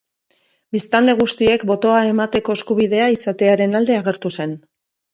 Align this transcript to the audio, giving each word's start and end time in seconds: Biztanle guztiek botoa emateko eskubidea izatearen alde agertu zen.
Biztanle 0.75 1.15
guztiek 1.19 1.67
botoa 1.73 2.01
emateko 2.15 2.57
eskubidea 2.61 3.13
izatearen 3.19 3.83
alde 3.85 4.03
agertu 4.03 4.37
zen. 4.37 4.61